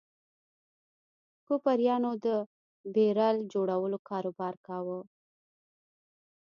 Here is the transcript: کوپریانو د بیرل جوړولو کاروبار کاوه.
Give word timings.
کوپریانو 1.47 2.11
د 2.25 2.27
بیرل 2.93 3.37
جوړولو 3.53 3.97
کاروبار 4.09 4.53
کاوه. 4.67 4.99